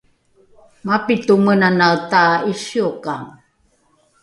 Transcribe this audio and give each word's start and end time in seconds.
mapito 0.87 1.33
menanae 1.45 1.97
ta’isiokang 2.11 3.27